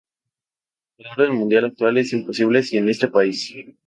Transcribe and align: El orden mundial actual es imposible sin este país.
El 0.97 1.05
orden 1.11 1.35
mundial 1.35 1.65
actual 1.65 1.99
es 1.99 2.11
imposible 2.11 2.63
sin 2.63 2.89
este 2.89 3.07
país. 3.09 3.53